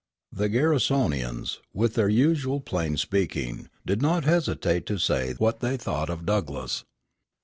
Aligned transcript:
The 0.31 0.49
Garrisonians, 0.49 1.59
with 1.75 1.93
their 1.93 2.09
usual 2.09 2.59
plain 2.59 2.97
speaking, 2.97 3.69
did 3.85 4.01
not 4.01 4.23
hesitate 4.25 4.87
to 4.87 4.97
say 4.97 5.33
what 5.33 5.59
they 5.59 5.77
thought 5.77 6.09
of 6.09 6.25
Douglass. 6.25 6.83